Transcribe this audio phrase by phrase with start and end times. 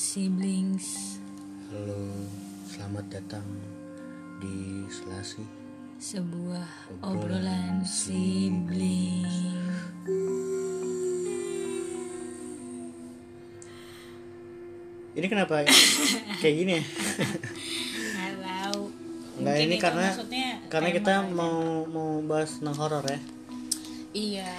[0.00, 1.20] Siblings,
[1.68, 2.24] Halo,
[2.64, 3.44] selamat datang
[4.40, 5.44] di Selasi.
[6.00, 6.64] sebuah
[7.04, 9.60] Obrolan obrolan sibling.
[15.20, 15.68] Ini kenapa
[16.40, 16.84] kayak gini ya?
[18.24, 18.88] Halo.
[19.36, 20.08] Enggak ini karena
[20.72, 23.20] karena kita mau mau bahas tentang horor ya.
[24.16, 24.52] Iya,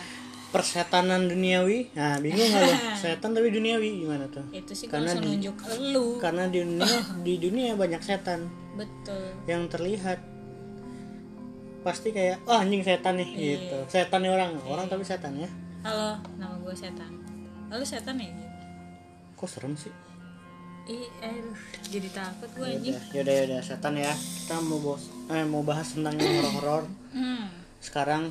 [0.52, 1.96] Persetanan duniawi.
[1.96, 2.76] Nah, bingung nggak lo?
[3.02, 4.44] Setan tapi duniawi gimana tuh?
[4.52, 5.55] itu sih Karena kalau di- nunjuk
[5.88, 6.05] lu.
[6.20, 9.31] Karena di dunia di dunia banyak setan Betul.
[9.45, 10.20] yang terlihat
[11.81, 13.40] pasti kayak oh anjing setan nih Iya.
[13.58, 13.78] gitu.
[13.90, 15.48] Setan nih orang, orang tapi setan ya.
[15.81, 17.09] Halo, nama gue setan.
[17.68, 18.28] Lalu setan ya?
[18.28, 18.47] gitu?
[19.34, 19.90] Kok serem sih?
[20.84, 22.94] Ih, aduh, jadi takut gue anjing.
[22.94, 24.12] Yaudah, yaudah, yaudah, setan ya.
[24.12, 26.84] Kita mau bos, eh, mau bahas tentang yang horor-horor.
[27.09, 27.47] Hmm.
[27.80, 28.30] Sekarang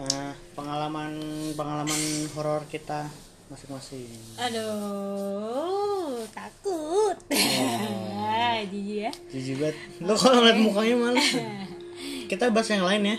[0.00, 1.12] eh, pengalaman
[1.52, 2.00] pengalaman
[2.32, 3.06] horor kita
[3.48, 4.06] masing-masing.
[4.38, 7.16] Aduh, takut.
[7.32, 9.12] Ah, Jijik ya.
[9.28, 9.76] Jijik banget.
[10.00, 11.28] Lo kalau ngeliat mukanya males.
[12.28, 13.16] Kita bahas yang lain ya.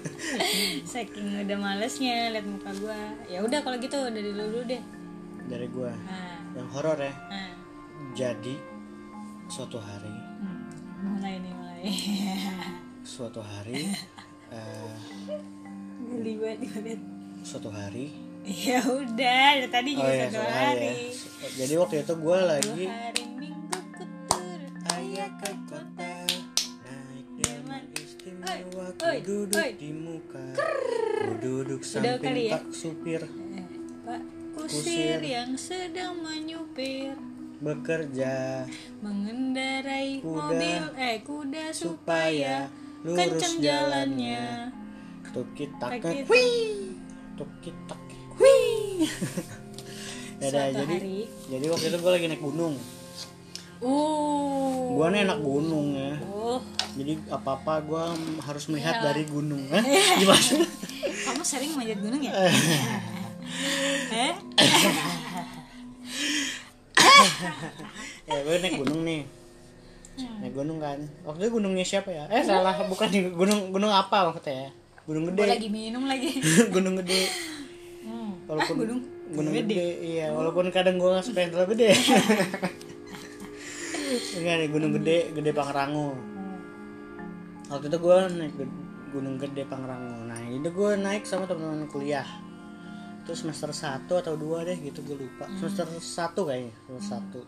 [0.90, 3.00] Saking udah malesnya liat muka gue.
[3.30, 4.82] Ya udah kalau gitu dari lu dulu deh.
[5.46, 7.14] Dari gua Nah, yang horor ya.
[7.30, 7.50] nah.
[8.12, 8.58] Jadi
[9.46, 10.66] suatu hari, Hmm,
[11.06, 11.82] mulai nih mulai.
[13.06, 13.94] suatu hari,
[14.50, 14.94] eh,
[16.02, 16.96] Geli banget gue
[17.42, 18.08] suatu hari.
[18.42, 19.12] Ya udah,
[19.52, 20.80] dari tadi Oh juga ya, satu suatu hari.
[20.80, 21.48] hari ya.
[21.60, 26.12] Jadi waktu itu gua lagi Hari Minggu ku turut Ayah ke kota
[26.82, 29.70] naik delman istimewa ku duduk oi.
[29.76, 30.44] di muka
[31.20, 32.56] ku duduk samping ya?
[32.56, 33.64] pak supir Eh,
[34.02, 34.80] Pak Kusir.
[34.80, 37.12] kusir yang sedang menyupir
[37.60, 38.64] bekerja
[38.98, 40.32] mengendarai Kuda.
[40.32, 44.44] mobil eh kuda supaya supaya lurus kencang jalannya.
[45.30, 46.26] Tuh kita Takit.
[47.34, 47.94] tuh kita
[48.36, 49.04] Wih.
[50.40, 51.18] ya Suatu jadi hari.
[51.46, 52.74] jadi waktu itu gue lagi naik gunung
[53.80, 54.92] Uh.
[54.92, 56.60] gue nih anak gunung ya Oh,
[56.92, 58.02] jadi apa apa gue
[58.38, 59.06] harus melihat Iyalah.
[59.08, 59.80] dari gunung Hah?
[60.20, 60.44] gimana
[61.00, 62.32] kamu sering manjat gunung ya?
[64.12, 64.32] eh?
[68.26, 69.22] ya gue naik gunung nih
[70.40, 74.28] naik gunung kan waktu itu gunungnya siapa ya eh salah bukan nih, gunung gunung apa
[74.28, 74.70] maksudnya ya
[75.04, 75.42] gunung gede.
[75.46, 76.30] lagi minum lagi.
[76.74, 77.22] gunung gede.
[78.00, 78.32] Hmm.
[78.48, 79.00] walaupun Ah, gunung
[79.30, 79.74] gunung gede.
[79.74, 79.86] gede.
[80.02, 81.90] iya walaupun kadang gue nggak suka yang terlalu gede.
[84.40, 86.18] Enggak nih gunung gede gede Pangrango.
[87.70, 88.54] Waktu itu gue naik
[89.10, 90.26] gunung gede Pangrango.
[90.26, 92.26] Nah itu gue naik sama teman-teman kuliah.
[93.22, 95.46] Itu semester 1 atau dua deh gitu gue lupa.
[95.54, 97.40] Semester satu kayaknya semester satu.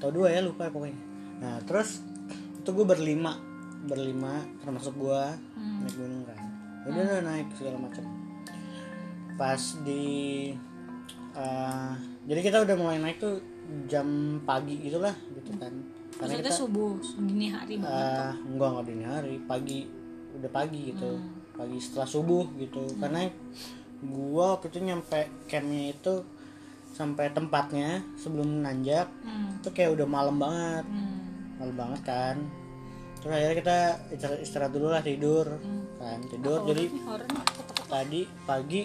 [0.00, 0.96] Atau dua ya lupa pokoknya.
[1.40, 2.00] Nah terus
[2.56, 3.36] itu gue berlima.
[3.84, 5.22] Berlima termasuk gue
[5.84, 6.38] naik gunung kan
[6.86, 8.04] udah naik segala macam.
[9.34, 10.04] Pas di
[11.34, 11.92] eh,
[12.24, 13.40] jadi kita udah mulai naik tuh
[13.84, 14.06] jam
[14.42, 15.72] pagi gitulah gitu kan.
[16.14, 17.90] Karena Maksudnya kita subuh, dini hari banget.
[17.90, 19.34] eh enggak enggak dini hari.
[19.42, 19.78] Pagi
[20.34, 21.10] udah pagi gitu.
[21.52, 22.86] Pagi setelah subuh gitu.
[22.96, 23.26] Karena
[24.00, 26.14] gua waktu itu nyampe campnya itu
[26.94, 29.58] sampai tempatnya sebelum nanjak Hmm.
[29.58, 30.84] itu kayak udah malam banget.
[30.86, 31.18] Hmm.
[31.54, 32.36] malam banget kan.
[33.18, 33.78] Terus akhirnya kita
[34.12, 35.46] istirahat, istirahat dulu lah tidur
[36.04, 36.58] kan tidur.
[36.64, 37.86] jadi horor nih, ketok-ketok.
[37.86, 38.80] tadi pagi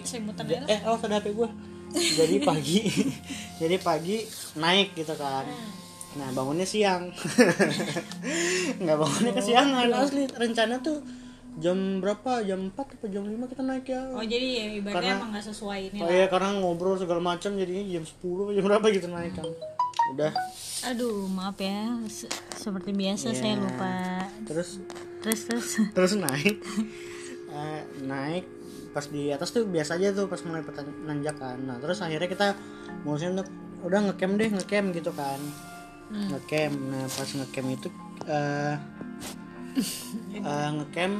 [0.66, 1.48] eh awas ada HP gue
[1.90, 2.78] jadi pagi.
[3.56, 4.16] Jadi pagi
[4.56, 5.42] naik gitu kan.
[6.12, 7.10] Nah bangunnya siang.
[8.80, 11.02] Nggak bangunnya kesiangan asli rencana tuh
[11.56, 12.40] jam berapa?
[12.42, 14.02] Jam 4 atau jam 5 kita naik ya.
[14.08, 16.12] Oh jadi ya ibaratnya Karena- emang gak sesuai ini oh lah.
[16.12, 19.46] iya karena ngobrol segala macam jadinya jam 10 jam berapa gitu naik kan.
[20.10, 20.32] Udah.
[20.86, 23.60] Aduh maaf ya, Se- seperti biasa saya Iya.
[23.60, 23.94] lupa.
[24.44, 24.78] terus?
[25.20, 25.68] Terus terus.
[25.90, 26.56] terus naik
[27.50, 28.46] Eh, naik
[28.90, 30.62] pas di atas tuh biasa aja tuh pas mulai
[31.06, 32.58] nanjakan nah terus akhirnya kita
[33.06, 33.46] mutusin untuk
[33.86, 35.40] udah ngecamp deh ngecamp gitu kan.
[36.10, 36.30] Hmm.
[36.34, 36.74] ngecamp.
[36.90, 37.88] Nah pas ngecamp itu
[38.26, 38.76] eh
[40.46, 41.14] eh, ngecamp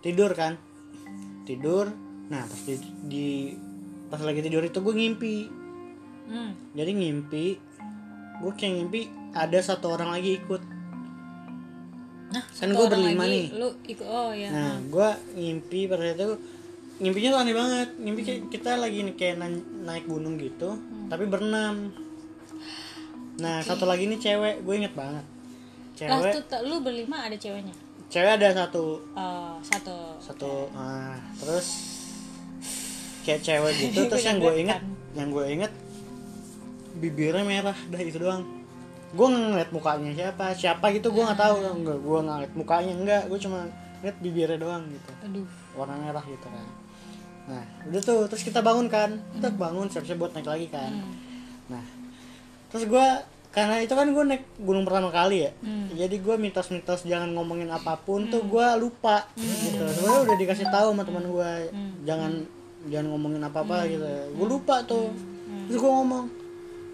[0.00, 0.56] tidur kan.
[1.44, 1.92] Tidur.
[2.32, 2.74] Nah pas di,
[3.08, 3.56] di-
[4.06, 5.36] pas lagi tidur itu gue ngimpi.
[6.26, 6.58] Hmm.
[6.74, 7.46] jadi ngimpi
[8.42, 9.00] gue kayak ngimpi
[9.30, 10.58] ada satu orang lagi ikut
[12.36, 13.46] Nah, Kan orang berlima lagi, nih.
[13.56, 14.48] Lu ikut oh ya.
[14.52, 16.36] Nah, gue ngimpi pada itu
[16.96, 17.88] ngimpinya tuh aneh banget.
[17.96, 19.36] Ngimpi kayak kita lagi nih kayak
[19.82, 20.76] naik gunung gitu,
[21.08, 21.90] tapi berenam.
[23.36, 25.24] Nah, satu lagi nih cewek, gue inget banget.
[25.96, 27.72] Lah Cewek, tuh, lu berlima ada ceweknya.
[28.06, 29.96] cewek ada satu, Oh, satu.
[30.20, 30.68] satu.
[30.72, 31.66] ah, terus
[33.24, 34.00] kayak cewek gitu.
[34.12, 34.80] terus yang gue inget,
[35.12, 35.72] yang gue inget
[36.96, 38.44] bibirnya merah, dah itu doang.
[39.16, 41.54] Gue ngeliat mukanya siapa, siapa gitu gue nggak tahu.
[41.64, 43.64] Enggak, gue ngeliat mukanya enggak, gue cuma
[44.04, 45.10] ngeliat bibirnya doang gitu.
[45.24, 45.48] Aduh.
[45.76, 46.66] warna merah gitu kan.
[47.46, 49.16] Nah udah tuh terus kita bangun kan.
[49.36, 50.92] Kita bangun siap-siap buat naik lagi kan.
[52.70, 53.06] Terus gue
[53.56, 55.50] karena itu kan gue naik gunung pertama kali ya.
[55.64, 55.88] Hmm.
[55.96, 59.80] jadi gue mitos-mitos jangan ngomongin apa pun tuh gue lupa gitu.
[59.80, 61.50] Sebenarnya udah dikasih tahu sama teman gue
[62.04, 62.32] jangan
[62.92, 64.04] jangan ngomongin apa apa gitu.
[64.36, 65.08] Gue lupa tuh.
[65.72, 66.28] Terus gue ngomong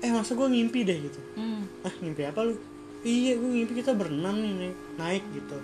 [0.02, 1.20] eh masa gue ngimpi deh gitu.
[1.34, 1.62] Hmm.
[1.80, 2.54] ah ngimpi apa lu?
[3.02, 5.58] Iya gue ngimpi kita berenam nih naik, naik gitu.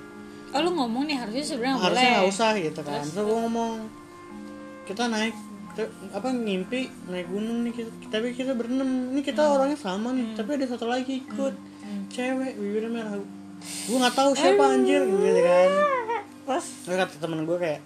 [0.48, 2.14] Oh lu ngomong nih harusnya sebenarnya harusnya boleh.
[2.16, 3.02] nggak usah gitu kan.
[3.02, 3.14] Terus?
[3.18, 3.72] Gue ngomong
[4.84, 5.34] kita naik
[5.68, 10.32] kita- apa ngimpi naik gunung nih kita, tapi kita berenam ini kita orangnya sama nih
[10.32, 11.54] tapi ada satu lagi ikut.
[12.08, 13.18] Cewek bibirnya merah.
[13.84, 15.70] Gue nggak tahu siapa anjir gitu kan.
[16.46, 16.66] Terus?
[16.86, 17.80] Terus kata temen gue kayak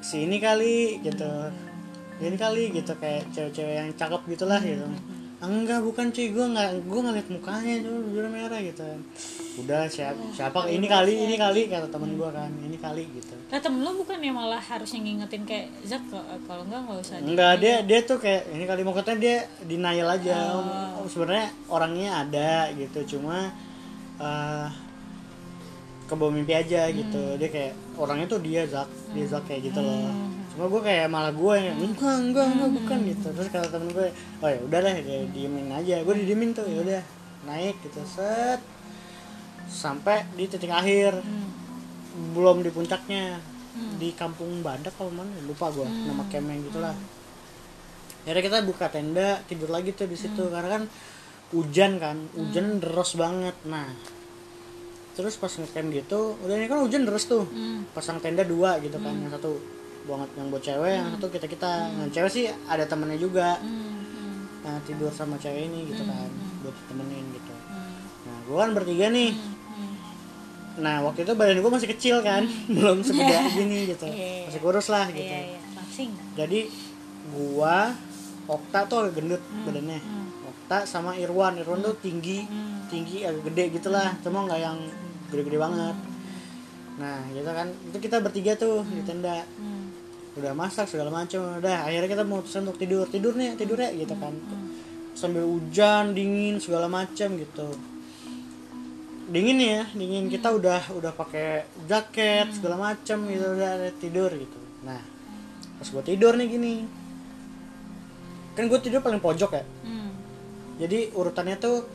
[0.00, 1.30] si ini kali gitu.
[2.14, 4.86] Ini kali gitu kayak cewek-cewek yang cakep gitulah gitu
[5.46, 6.26] enggak bukan cuy.
[6.32, 8.84] Gue nggak gue ngeliat mukanya tuh bibirnya merah gitu.
[9.62, 10.18] Udah siapa?
[10.34, 12.50] siapa ini kali ini kali kata temen gue kan.
[12.50, 13.34] Ini kali gitu.
[13.48, 17.16] Lah temen lu bukan ya malah harusnya ngingetin kayak Zak kalau- enggak nggak usah.
[17.22, 20.36] enggak dia dia tuh kayak ini kali maksudnya dia denial aja.
[20.58, 21.02] Oh.
[21.02, 23.16] Oh, sebenarnya orangnya ada gitu.
[23.16, 23.54] Cuma
[24.18, 24.68] eh
[26.04, 27.22] kebawa mimpi aja gitu.
[27.32, 27.38] Hmm.
[27.40, 28.90] dia kayak orangnya tuh dia Zak.
[29.16, 32.78] Dia Zak kayak gitu loh cuma gue kayak malah gue yang enggak enggak enggak Hmm.
[32.78, 33.26] bukan gitu.
[33.34, 35.94] Terus kata temen gue oh ya udah deh ya, diemin aja.
[36.06, 37.02] Gue didiemin tuh ya udah
[37.50, 37.98] naik gitu.
[38.06, 38.62] Set.
[39.66, 41.18] Sampai di titik akhir.
[41.18, 41.50] Hmm.
[42.30, 43.42] belum di puncaknya.
[43.98, 46.94] Di kampung Badak apa mana lupa gue nama campnya gitulah.
[48.22, 50.46] Akhirnya kita buka tenda tidur lagi tuh di situ.
[50.46, 50.82] Karena kan
[51.50, 53.58] hujan kan hujan deras banget.
[53.66, 53.90] Nah
[55.14, 57.46] terus pas ngecamp gitu udah ini kan hujan deras tuh.
[57.46, 57.86] Hmm.
[57.94, 59.58] pasang tenda dua gitu kan yang satu
[60.04, 63.56] banget yang buat cewek yang satu kita kita yang cewek sih ada temennya juga.
[63.58, 64.00] Hmm.
[64.04, 64.36] Hmm.
[64.64, 66.28] nah tidur sama cewek ini gitu kan
[66.60, 67.54] buat temenin gitu.
[67.68, 67.92] Hmm.
[68.24, 69.32] nah gue kan bertiga nih.
[69.32, 69.94] Hmm.
[70.78, 72.44] nah waktu itu badan gue masih kecil kan
[72.76, 74.06] belum segede gini gitu.
[74.06, 74.48] Iya.
[74.48, 75.24] masih kurus lah gitu.
[75.24, 75.40] Iya.
[75.56, 76.10] Iya langsing.
[76.34, 76.60] jadi
[77.30, 77.94] gua
[78.44, 80.04] Okta tuh agak gendut badannya.
[80.44, 81.56] Okta sama Irwan.
[81.56, 82.84] Irwan tuh tinggi Hmm.
[82.92, 84.76] tinggi agak gede gitulah cuma nggak yang
[85.32, 85.96] gede-gede banget.
[87.00, 87.72] Nah gitu kan.
[87.88, 89.48] Itu kita bertiga tuh di tenda.
[89.56, 89.73] Hmm.
[90.34, 93.06] Udah masak segala macam udah akhirnya kita memutuskan untuk tidur.
[93.06, 94.34] Tidur nih tidur ya gitu kan.
[95.14, 97.68] Sambil hujan dingin segala macam gitu.
[99.30, 100.26] Dingin ya dingin.
[100.26, 103.46] Kita udah udah pakai jaket segala macam gitu.
[103.54, 103.72] Udah
[104.02, 104.58] tidur gitu.
[104.82, 105.00] Nah
[105.78, 106.74] pas gue tidur nih gini.
[108.58, 109.64] Kan gue tidur paling pojok ya.
[109.86, 110.10] Hmm.
[110.74, 111.86] jadi urutannya tuh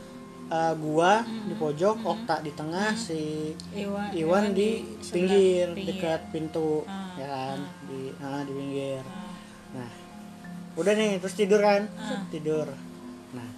[0.50, 5.86] uh, gua di pojok Okta di tengah si Iwan, Iwan di sebelah pinggir, pinggir.
[5.88, 7.58] dekat pintu Ah, ya kan?
[7.86, 9.02] di ah, di pinggir.
[9.02, 9.30] Ah.
[9.72, 9.90] nah
[10.74, 11.86] udah nih terus tidur kan?
[11.94, 12.22] Ah.
[12.28, 12.66] tidur.
[13.32, 13.48] Nah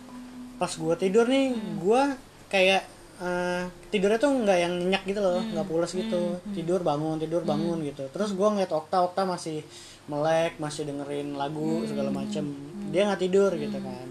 [0.56, 2.14] pas gua tidur nih gua
[2.46, 2.84] kayak
[3.18, 5.52] eh, tidurnya tuh nggak yang nyenyak gitu loh Hmm.
[5.52, 8.04] nggak pulas gitu tidur bangun tidur bangun gitu.
[8.08, 9.62] Terus gua ngeliat Okta Okta masih
[10.04, 12.18] melek masih dengerin lagu segala Hmm.
[12.20, 12.44] macem
[12.90, 14.06] dia nggak tidur gitu kan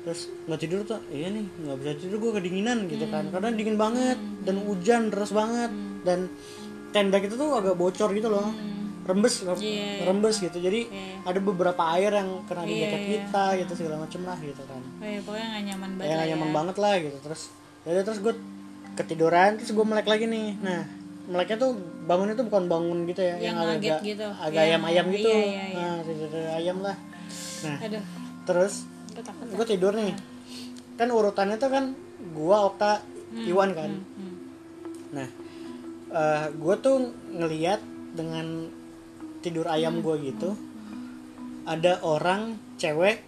[0.00, 3.32] terus nggak tidur tuh iya nih nggak bisa tidur gue kedinginan gitu kan Hmm.
[3.32, 5.68] karena dingin banget dan hujan deras banget
[6.02, 6.32] dan
[6.90, 8.48] tenda kita tuh agak bocor gitu loh
[9.02, 9.56] rembes Hmm.
[9.58, 10.04] Iya.
[10.04, 11.20] rembes gitu jadi Iya.
[11.22, 13.08] ada beberapa air yang kena di jaket iya.
[13.20, 16.06] kita gitu segala macem lah gitu kan Oh, iya, pokoknya nggak nyaman banget.
[16.06, 16.54] ya lah nyaman ya.
[16.54, 17.42] banget lah gitu terus
[17.82, 18.34] ya terus gue
[18.94, 20.82] ketiduran terus gue melek lagi nih nah
[21.26, 21.72] meleknya tuh
[22.04, 24.26] bangunnya tuh bukan bangun gitu ya Yang agak ngaget gitu.
[24.28, 25.88] agak Yang- ayam-ayam gitu iya, iya, iya.
[26.32, 26.96] nah ayam lah
[27.60, 28.02] nah Aduh,
[28.42, 28.74] terus
[29.14, 30.14] gue gue tidur nih.
[30.98, 31.84] Kan urutannya tuh kan
[32.36, 33.00] gua Okta
[33.46, 33.90] Iwan kan.
[33.94, 34.36] Hmm.
[35.10, 35.28] nah
[36.10, 37.82] eh gue tuh ngeliat
[38.14, 38.70] dengan
[39.42, 40.54] tidur ayam gua gitu
[41.66, 43.22] ada orang cewek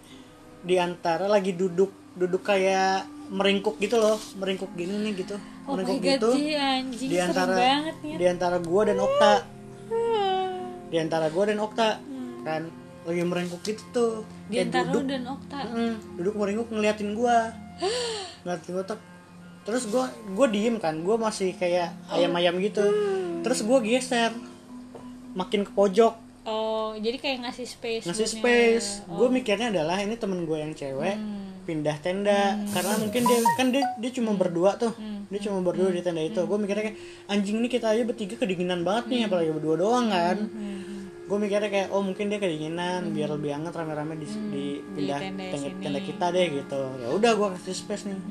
[0.63, 6.03] di antara lagi duduk duduk kayak meringkuk gitu loh meringkuk gini nih gitu Oh meringkuk
[6.03, 6.29] god, gitu.
[6.35, 8.15] Ji, anjing di antara banget nih.
[8.19, 9.33] di antara gua dan Okta.
[10.91, 11.89] Di antara gua dan Okta.
[12.43, 12.63] Kan
[13.03, 13.83] lagi meringkuk gitu.
[13.91, 14.49] Tuh Hmm.
[14.49, 15.03] Di Kayak antara duduk.
[15.07, 15.59] Dan Okta.
[15.69, 17.37] Mm, duduk meringkuk ngeliatin gua.
[18.43, 18.99] Ngeliatin gua tuh.
[19.63, 20.05] Terus gua
[20.35, 22.83] gua diem kan gua masih kayak ayam-ayam gitu.
[23.43, 24.31] Terus gua geser
[25.33, 26.13] makin ke pojok.
[26.43, 28.03] Oh, jadi kayak ngasih space.
[28.03, 28.87] ngasih space.
[29.07, 31.15] Gue mikirnya adalah ini temen gue yang cewek
[31.63, 32.59] pindah tenda.
[32.67, 34.91] Karena mungkin dia kan dia dia cuma berdua tuh.
[35.31, 36.43] Dia cuma berdua di tenda itu.
[36.43, 36.99] Gue mikirnya kayak
[37.31, 40.37] anjing nih kita aja bertiga kedinginan banget nih apalagi berdua doang kan
[41.33, 45.49] gue mikirnya kayak oh mungkin dia kedinginan biar lebih hangat rame-rame di, di pindah tenda
[45.49, 45.81] tenda, sini.
[45.81, 48.21] tenda kita deh gitu ya udah gue kasih space nih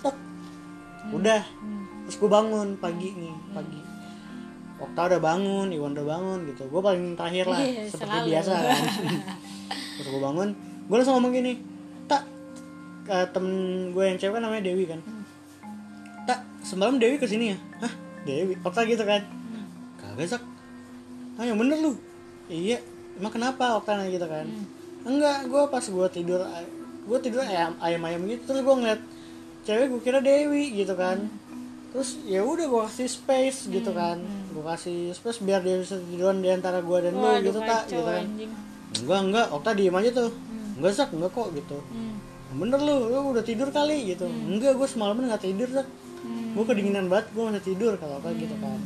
[0.00, 0.16] Tek.
[1.12, 1.40] udah
[2.08, 3.80] terus gue bangun pagi nih pagi
[4.80, 6.64] Okta udah bangun, Iwan udah bangun gitu.
[6.72, 8.28] Gue paling terakhir lah, Iya, seperti selalu.
[8.32, 8.80] biasa kan.
[10.00, 10.48] Terus gue bangun,
[10.88, 11.52] gue langsung ngomong gini,
[12.08, 12.24] tak
[13.04, 13.52] ke temen
[13.92, 15.04] gue yang cewek kan namanya Dewi kan.
[16.24, 17.60] Tak semalam Dewi ke sini ya?
[17.84, 17.92] Hah
[18.24, 18.56] Dewi?
[18.64, 19.20] Okta gitu kan?
[20.00, 20.42] Kagak sak.
[21.36, 21.92] Ah yang bener lu?
[22.50, 22.78] Iya.
[23.16, 24.46] Emang kenapa Okta nanya gitu kan?
[25.00, 26.40] Enggak, gue pas gue tidur,
[27.00, 29.00] gue tidur ayam ayam ayam gitu terus gue ngeliat
[29.62, 31.30] cewek gue kira Dewi gitu kan.
[31.90, 34.20] Terus ya udah gue kasih space gitu kan.
[34.50, 37.82] gue kasih space biar dia bisa tiduran di antara gue dan lu Waduh, gitu tak
[37.86, 38.22] gitu kan.
[38.22, 38.52] anjing.
[39.00, 40.30] enggak enggak Okta diem aja tuh.
[40.76, 41.78] Enggak sak enggak kok gitu.
[41.80, 42.16] Hmm.
[42.50, 44.26] bener lu lu udah tidur kali gitu.
[44.26, 45.86] Enggak gue semalaman nggak tidur sak
[46.20, 46.52] Hmm.
[46.52, 48.76] gue kedinginan banget gue masih tidur kalau apa gitu kan.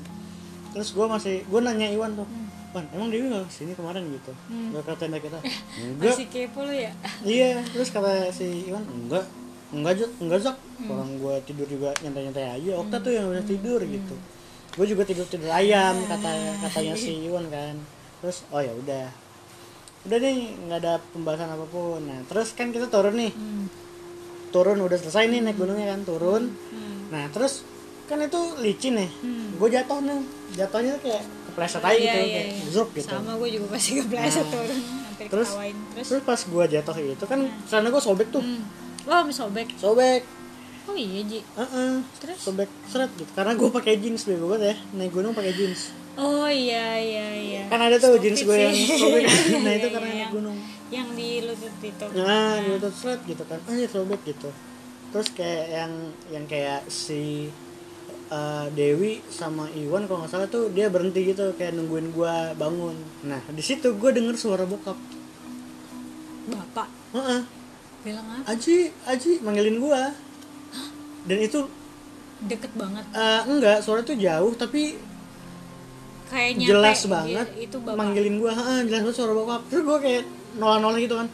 [0.71, 2.29] Terus gue masih gue nanya Iwan tuh
[2.75, 4.35] Wan emang Dewi nggak ke sini kemarin gitu?
[4.51, 4.75] Hmm.
[4.75, 5.39] gue kata tenda kita
[5.79, 6.11] enggak.
[6.11, 6.91] Masih kepo lu ya?
[7.23, 9.25] iya terus kata si Iwan enggak
[9.71, 10.91] enggak Zak, enggak Zak Hmm.
[10.91, 14.15] orang gue tidur juga nyantai-nyantai aja Okta tuh yang udah tidur gitu.
[14.75, 16.31] Gue juga tidur tidur ayam kata
[16.67, 17.79] katanya si Iwan kan.
[18.19, 19.07] Terus oh ya udah.
[20.03, 22.03] Udah nih nggak ada pembahasan apa pun.
[22.03, 23.31] Nah terus kan kita turun nih.
[23.31, 23.71] Hmm.
[24.51, 26.51] turun udah selesai nih naik gunungnya kan turun.
[26.51, 27.11] Hmm.
[27.15, 27.63] nah terus
[28.11, 29.11] kan itu licin nih.
[29.23, 29.55] Hmm.
[29.55, 30.21] gue jatuh nih.
[30.59, 31.23] Jatuhnya kayak
[31.55, 32.67] kepleset aja Iya, gitu iya, kayak iya.
[32.69, 34.53] zrup gitu Sama gue juga pasti kepleset Nah.
[34.53, 35.49] turun sampai Terus?
[35.49, 35.77] ketawain.
[35.89, 36.07] Terus?
[36.11, 38.63] terus pas gue jatuh itu kan sana gue sobek tuh Hmm.
[39.05, 39.69] Oh, habis sobek.
[39.75, 40.23] sobek
[40.85, 41.41] Oh iya, Ji.
[41.41, 41.93] Heeh.
[42.19, 42.39] Terus?
[42.41, 46.47] sobek seret gitu karena gue pakai jeans bego banget ya naik gunung pakai jeans Oh
[46.47, 47.63] iya, iya, iya.
[47.67, 49.23] kan ada tuh Stupid jeans gue yang sobek
[49.65, 52.07] nah Iya, itu iya, karena naik gunung Yang di lutut itu.
[52.15, 54.51] nah gitu seret gitu kan anjir sobek gitu
[55.09, 55.93] terus kayak yang
[56.29, 57.49] yang kayak si
[58.27, 62.97] uh, Dewi sama Iwan kalau nggak salah tuh dia berhenti gitu kayak nungguin gue bangun
[63.23, 64.97] nah di situ gue denger suara bokap
[66.45, 67.41] Bapak Heeh.
[68.03, 68.53] bilang apa?
[68.53, 70.03] Aji Aji manggilin gue
[71.25, 71.61] dan itu
[72.43, 73.05] Deket banget.
[73.11, 75.01] uh, enggak suara itu jauh tapi
[76.27, 76.69] Kayak nyampe.
[76.69, 77.97] jelas dia- banget Itu bapak.
[77.97, 80.23] manggilin gue ha jelas banget suara bokap terus gue kayak
[80.55, 81.29] nolak-nolak gitu kan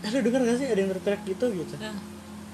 [0.00, 1.96] eh lu denger gak sih ada yang teriak gitu gitu Nah,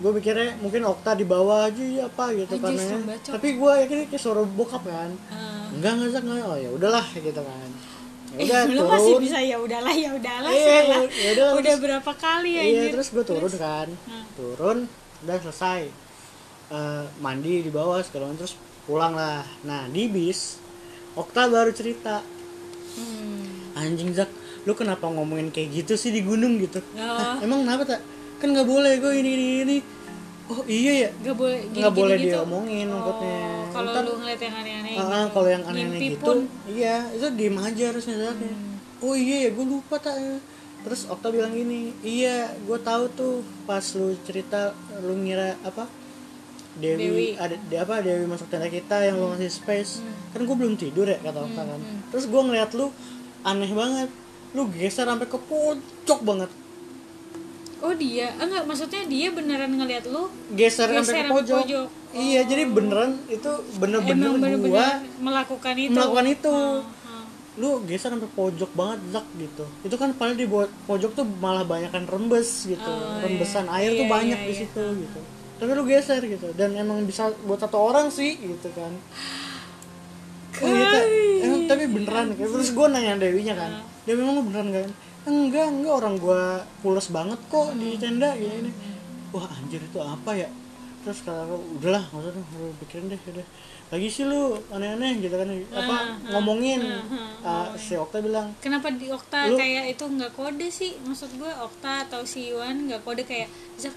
[0.01, 2.97] gue mikirnya mungkin Okta di bawah aja ya apa gitu Anjir, kan ya.
[2.99, 3.33] banget, Cok.
[3.37, 5.11] tapi gue yakin kayak suara bokap kan.
[5.13, 6.41] Eh, enggak enggak Zak, enggak.
[6.43, 7.71] Oh ya udahlah gitu kan.
[8.33, 9.23] Ya Eh, udah masih turun.
[9.23, 11.03] bisa ya udahlah ya udahlah Iya, sih lah.
[11.05, 13.89] ya udah, udah terus- berapa kali ya iya terus gue turun kan.
[14.07, 14.25] Hmm.
[14.33, 14.79] turun
[15.21, 15.81] udah selesai.
[16.71, 19.43] Eh, mandi di bawah segala macam terus pulang lah.
[19.63, 20.57] Nah di bis
[21.13, 22.23] Okta baru cerita.
[22.91, 23.71] Hmm.
[23.73, 24.31] anjing Zak
[24.61, 26.83] lu kenapa ngomongin kayak gitu sih di gunung gitu?
[26.93, 27.01] Oh.
[27.01, 28.01] Hah, emang kenapa tak
[28.41, 29.79] kan nggak boleh gue ini ini ini.
[30.51, 31.11] Oh iya ya?
[31.23, 32.27] Gak boleh gini, nggak boleh gitu.
[32.35, 33.15] diomongin Oh,
[33.71, 35.31] kalau Ntar- lu ngeliat yang aneh-aneh Ah, gitu.
[35.31, 36.39] kalau yang aneh-aneh gitu pun.
[36.67, 38.55] iya itu diem aja harusnya Zaknya.
[38.99, 40.19] oh iya ya gue lupa tak
[40.83, 45.87] terus Okta bilang gini iya gue tahu tuh pas lu cerita lu ngira apa
[46.73, 47.27] Dewi, Dewi.
[47.37, 50.01] ada di apa Dewi masuk tenda kita yang lu ngasih space.
[50.31, 51.81] Kan gue belum tidur ya kata Okta kan.
[52.11, 52.91] terus gue ngeliat lu
[53.43, 54.11] aneh banget.
[54.51, 56.51] Lu geser sampai ke pojok banget
[57.81, 58.29] oh dia?
[58.37, 61.87] Ah, enggak maksudnya dia beneran ngeliat lu geser, sampai ke pojok, pojok.
[62.13, 65.93] iya jadi beneran itu bener-bener emang gua bener-bener melakukan itu?
[65.97, 66.57] melakukan itu.
[67.09, 67.25] Ah,
[67.59, 69.65] lu geser sampai pojok banget zak gitu.
[69.85, 70.47] Itu kan paling di
[70.87, 72.93] pojok tuh malah banyakan rembes gitu.
[72.93, 73.77] Oh, rembesan iya.
[73.81, 74.61] air tuh Iya, banyak iya, di iya.
[74.65, 75.21] situ gitu.
[75.61, 76.49] Tapi lu geser gitu.
[76.57, 78.93] Dan emang bisa buat satu orang sih gitu kan.
[80.61, 81.01] Oh, iya,
[81.45, 83.73] emang tapi beneran kayak terus gue nanya Dewinya kan.
[84.05, 84.89] Dia memang beneran kan
[85.25, 85.95] enggak enggak.
[85.95, 86.43] Orang gue
[86.81, 88.71] pules banget kok di tenda gini ini.
[89.31, 90.49] Wah anjir itu apa ya?
[91.01, 93.47] Terus kalau udahlah nggak usah lu pikirin deh udah
[93.91, 95.97] lagi sih lu aneh-aneh gitu kan apa
[96.31, 96.81] ngomongin.
[97.41, 101.01] Ah, si Okta bilang kenapa di Okta Lu- kayak itu nggak kode sih?
[101.01, 103.97] Maksud gue Okta atau si Iwan nggak kode kayak Zak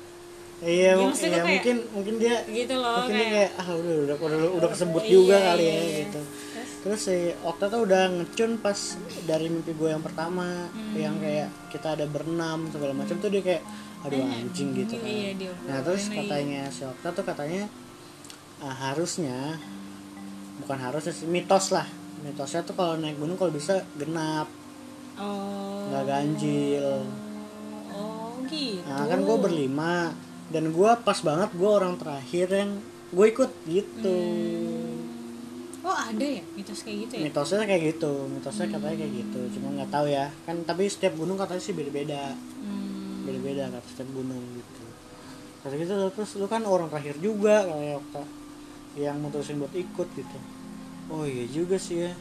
[0.61, 3.95] iya, Ya, iya, kayak- mungkin mungkin dia gitu loh mungkin dia kayak kayak ah udah
[3.99, 5.97] udah udah, udah kesebut Iya, juga kali iya, ya iya.
[6.07, 6.21] gitu
[6.83, 8.75] terus si Okta tuh udah ngecun pas
[9.23, 10.93] dari mimpi gue yang pertama Hmm.
[10.93, 13.63] yang kayak kita ada berenam segala macam tuh dia kayak
[14.03, 15.07] aduh anjing gitu kan.
[15.07, 17.71] iya dia nah terus katanya si Okta tuh katanya
[18.59, 19.55] ah, harusnya
[20.59, 21.87] bukan harusnya sih mitos lah.
[22.19, 24.47] Mitosnya tuh kalau naik gunung kalau bisa genap
[25.19, 25.87] oh.
[25.87, 27.03] nggak ganjil.
[27.91, 28.79] Oh gitu.
[28.87, 30.15] Nah kan gue berlima
[30.47, 32.71] dan gue pas banget gue orang terakhir yang
[33.11, 34.19] gue ikut gitu
[35.83, 36.43] oh ada ya?
[36.55, 37.23] Mitos kayak gitu ya?
[37.27, 38.11] Mitosnya kayak gitu.
[38.31, 39.39] Mitosnya katanya kayak gitu.
[39.59, 40.25] Cuma nggak tahu ya.
[40.47, 42.33] Kan tapi setiap gunung katanya sih beda-beda.
[42.63, 43.27] Hmm.
[43.27, 44.83] beda-beda kata setiap gunung gitu.
[45.63, 48.23] Kata gitu terus lu kan orang terakhir juga kayak Okta
[48.99, 50.37] yang mutusin buat ikut gitu.
[51.07, 52.11] Oh iya juga sih ya.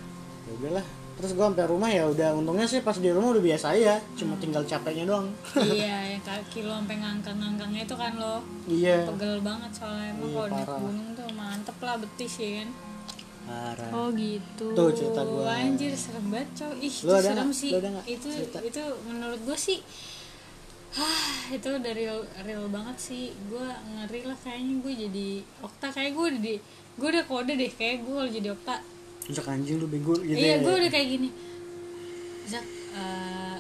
[0.47, 0.87] Ya udahlah.
[1.13, 4.39] Terus gua sampai rumah ya udah untungnya sih pas di rumah udah biasa ya cuma
[4.39, 5.29] tinggal capeknya doang.
[5.75, 9.07] Iya yang kaki lo sampai ngangkang-ngangkangnya itu kan lo iya.
[9.11, 10.11] pegel banget soalnya.
[10.15, 12.71] Emang Iya, kalau naik gunung tuh mantep lah betis ya kan
[13.43, 15.51] parah oh gitu Tuh cerita gua.
[15.53, 17.59] anjir serem banget cow ih Lu itu ada serem nggak?
[17.59, 18.59] sih Lu ada nggak itu cerita?
[18.63, 19.81] itu menurut gue sih
[20.93, 25.29] Hah, itu udah real, real banget sih gue ngeri lah kayaknya gue jadi
[25.61, 26.55] Okta kayak gue di
[26.93, 28.75] gue udah kode deh kayak gue kalau jadi Okta
[29.33, 30.65] Cak anjing lu bego gitu iya ya.
[30.65, 31.29] gue udah kayak gini
[32.45, 32.61] Zak
[32.93, 33.59] eh,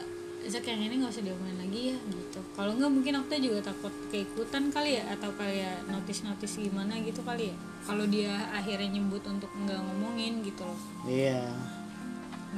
[0.48, 2.40] Zak yang ini nggak usah diomongin lagi ya gitu.
[2.58, 7.22] Kalau nggak mungkin Okta juga takut keikutan kali ya atau kayak notis notis gimana gitu
[7.22, 7.56] kali ya.
[7.86, 10.80] Kalau dia akhirnya nyebut untuk nggak ngomongin gitu loh.
[11.06, 11.46] Iya.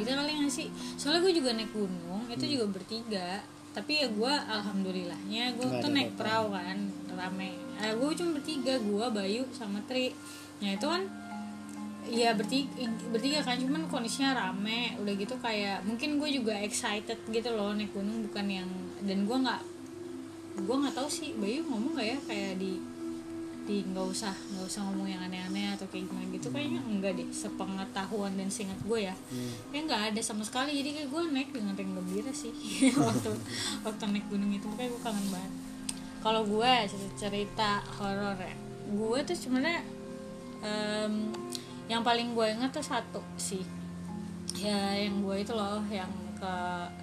[0.01, 0.69] Gitu kali nggak sih?
[0.97, 3.29] Soalnya gue juga naik gunung itu juga bertiga.
[3.75, 6.79] Tapi ya gue alhamdulillahnya gue tuh naik perahu kan
[7.15, 7.59] rame.
[7.83, 10.15] Eh, gue cuma bertiga gue Bayu sama Tri.
[10.63, 11.03] Nah itu kan
[12.05, 12.69] ya bertiga,
[13.09, 17.91] bertiga kan cuman kondisinya rame udah gitu kayak mungkin gue juga excited gitu loh naik
[17.91, 18.69] gunung bukan yang
[19.01, 19.63] dan gue nggak
[20.55, 22.79] gue nggak tahu sih Bayu ngomong nggak ya kayak di
[23.65, 27.29] di nggak usah nggak usah ngomong yang aneh-aneh atau kayak gimana gitu kayaknya enggak deh
[27.33, 29.51] sepengetahuan dan seingat gue ya Hmm.
[29.73, 32.53] ya nggak ada sama sekali jadi kayak gue naik dengan ring gembira sih
[33.09, 33.33] waktu
[33.81, 35.53] waktu naik gunung itu kayak gue kangen banget
[36.21, 38.53] kalau gue cerita, cerita horor ya
[38.93, 39.81] gue tuh sebenarnya
[40.61, 41.33] em,
[41.85, 43.61] yang paling gue ingat tuh satu sih
[44.55, 46.55] ya yang gue itu loh yang ke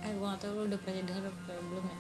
[0.02, 1.26] eh gue gak tau lu udah pernah denger
[1.70, 1.98] belum ya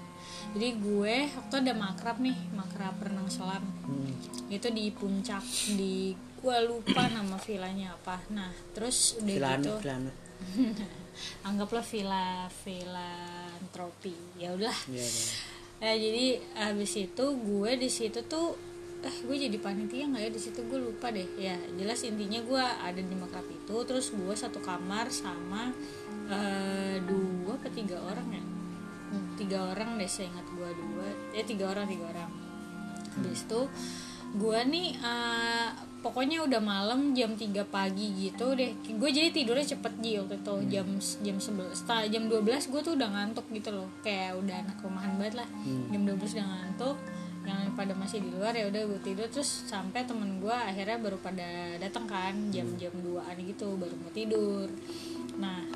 [0.51, 4.13] jadi gue waktu ada makrab nih makrab renang selam Hmm.
[4.47, 5.43] itu di puncak
[5.75, 10.11] di gue lupa nama villanya apa nah terus udah Filano, gitu Filano.
[11.47, 15.35] anggaplah villa filantropi ya udah Iya, iya.
[15.81, 16.25] Eh, jadi
[16.61, 18.53] habis itu gue di situ tuh
[19.01, 20.29] eh gue jadi panitia nggak ya?
[20.29, 21.25] Di situ gue lupa deh.
[21.37, 25.73] Ya jelas intinya gue ada di makrab itu terus gue satu kamar sama
[26.29, 28.43] eh, dua ke tiga orang ya?
[29.11, 31.07] Hmm, tiga orang deh saya ingat gue dua.
[31.33, 32.31] Ya tiga orang tiga orang.
[33.17, 33.61] Habis itu
[34.31, 35.69] gue nih eh,
[36.01, 38.73] pokoknya udah malam jam 3 pagi gitu deh.
[38.97, 40.55] Gue jadi tidurnya cepet Ji waktu itu.
[40.69, 43.89] Jam jam 11 setelah jam 12 gue tuh udah ngantuk gitu loh.
[44.05, 45.49] Kayak udah anak rumahan banget lah.
[45.89, 46.97] Jam 12 udah ngantuk
[47.51, 49.27] yang pada masih di luar ya udah gue tidur.
[49.27, 54.71] Terus sampai temen gue akhirnya baru pada datang kan jam-jam 2an gitu baru mau tidur.
[55.35, 55.67] Nah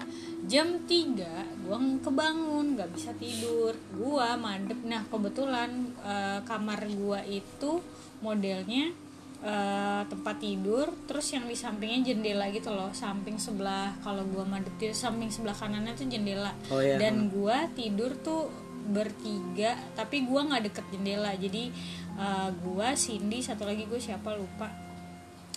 [0.48, 3.76] jam 3 gue kebangun nggak bisa tidur.
[3.92, 7.84] Gue madep nah kebetulan eh, kamar gue itu
[8.24, 8.96] modelnya
[9.44, 14.74] eh, tempat tidur terus yang di sampingnya jendela gitu loh samping sebelah kalau gua madep
[14.82, 16.52] tidur samping sebelah kanannya tuh jendela.
[16.74, 16.98] Oh, iya.
[16.98, 21.32] dan gua tidur tuh bertiga tapi gua nggak deket jendela.
[21.36, 21.74] Jadi
[22.17, 24.69] eh, gua Cindy satu lagi gue siapa lupa.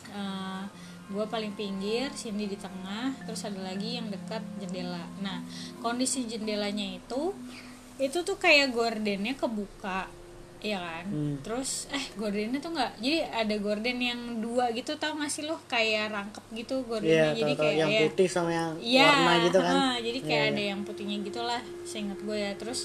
[0.08, 0.64] Eh,
[1.08, 5.04] gua paling pinggir Cindy di tengah terus ada lagi yang dekat jendela.
[5.24, 5.44] Nah
[5.80, 7.32] kondisi jendelanya itu
[7.98, 10.06] itu tuh kayak gordennya kebuka
[10.60, 11.34] Iya kan Hmm.
[11.38, 15.54] terus eh gordennya tuh nggak jadi ada gorden yang dua gitu tau gak sih lo
[15.64, 19.32] kayak rangkep gitu gordennya Iya, jadi tahu-tahu kayak yang ya- putih sama yang Iya, warna
[19.40, 19.72] gitu kan.
[19.72, 20.68] ah, jadi kayak Iya, ada iya.
[20.68, 22.52] yang putihnya gitulah, seingat gue ya.
[22.54, 22.80] Terus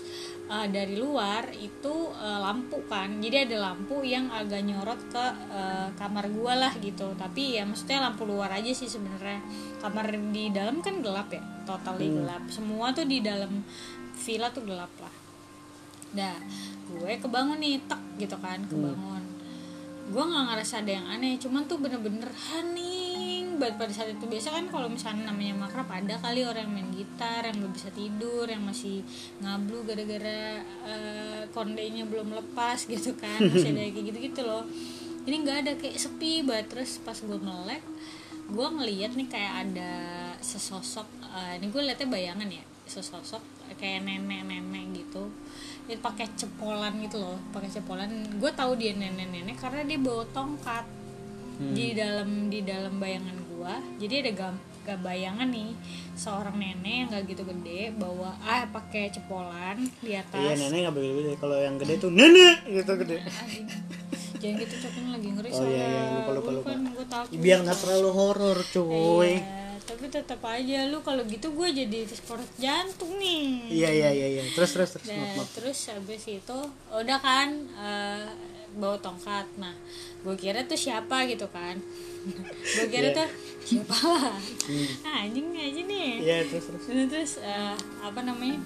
[0.48, 5.90] uh, dari luar itu uh, lampu kan, jadi ada lampu yang agak nyorot ke uh,
[5.94, 7.10] kamar gue lah gitu.
[7.16, 9.42] Tapi ya maksudnya lampu luar aja sih sebenarnya.
[9.80, 12.22] Kamar di dalam kan gelap ya, totally Hmm.
[12.22, 12.44] gelap.
[12.48, 13.66] Semua tuh di dalam
[14.16, 15.14] villa tuh gelap lah.
[16.14, 16.38] Dah,
[16.88, 18.70] gue kebangun nih, tek gitu kan, Hmm.
[18.70, 19.24] kebangun.
[20.04, 24.26] Gue nggak ngerasa ada yang aneh cuman tuh bener-bener hening banget pada saat itu.
[24.28, 27.90] Biasa kan kalau misalnya namanya makrab ada kali orang yang main gitar yang nggak bisa
[27.90, 29.00] tidur yang masih
[29.40, 34.68] ngablu gara-gara eh, kondenya belum lepas gitu kan masih ada kayak gitu-gitu loh.
[35.24, 36.68] Ini nggak ada kayak sepi banget.
[36.68, 37.82] Terus pas gue melek
[38.44, 39.92] gue ngeliat nih kayak ada
[40.44, 43.40] sesosok eh, ini gue liatnya bayangan ya sesosok
[43.80, 45.32] kayak nenek-nenek gitu
[45.84, 48.08] dia pakai cepolan gitu loh pakai cepolan.
[48.36, 50.86] Gue tahu dia nenek-nenek karena dia bawa tongkat.
[51.54, 55.72] Di dalam di dalam bayangan gue jadi ada gam, gak bayangan nih.
[56.14, 60.58] Seorang nenek yang gak gitu gede bawa ah pakai cepolan di Iya, atas.
[60.58, 61.32] nenek nggak begitu gede.
[61.38, 62.58] Kalau yang gede tuh nenek!
[62.66, 63.18] gitu gede.
[64.42, 66.68] Jangan gitu coping lagi ngeri Oh, iya, iya, lupa, lupa, Lu lupa.
[66.68, 69.32] kan gue takut Biar nggak terlalu horor, cuy.
[69.32, 69.63] Iya,
[69.94, 74.44] tapi tetap aja lu kalau gitu gue jadi sport jantung nih Iya, iya, iya, iya.
[74.52, 75.06] Terus, terus, terus.
[75.08, 75.50] Nah, Maaf, maaf.
[75.54, 76.58] terus habis itu
[76.90, 78.26] udah kan eh,
[78.74, 79.46] bawa tongkat.
[79.62, 79.78] Nah,
[80.26, 81.78] gue kira tuh siapa gitu kan.
[82.76, 83.18] gue kira Iya.
[83.22, 83.28] tuh
[83.62, 84.34] siapa lah.
[85.06, 86.12] Nah, anjing aja nih.
[86.20, 86.84] Iya, terus, terus.
[86.90, 88.58] Nah, terus eh, apa namanya?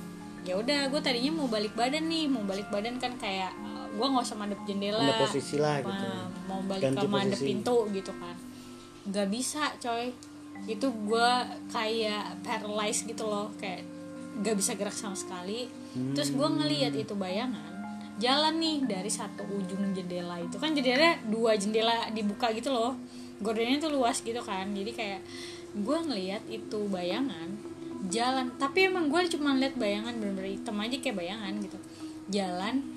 [0.47, 3.51] Ya udah, gue tadinya mau balik badan nih, mau balik badan kan kayak
[3.91, 5.03] gue nggak usah madep jendela.
[5.03, 6.07] Ada posisi lah gitu.
[6.47, 8.35] Mau balik Ganti ke madep pintu gitu kan.
[9.07, 10.11] Gak bisa, coy.
[10.65, 11.31] Itu gue
[11.69, 13.85] kayak paralyzed gitu loh, kayak
[14.41, 15.69] gak bisa gerak sama sekali.
[16.17, 17.77] Terus gue ngeliat itu bayangan
[18.17, 20.57] jalan nih dari satu ujung jendela itu.
[20.57, 22.97] Kan jendelanya dua jendela dibuka gitu loh.
[23.37, 24.73] Gordennya tuh luas gitu kan.
[24.73, 25.21] Jadi kayak
[25.77, 27.53] gue ngeliat itu bayangan
[28.09, 28.49] jalan.
[28.57, 31.77] Tapi emang gue cuma lihat bayangan bener-bener hitam aja kayak bayangan gitu.
[32.33, 32.96] Jalan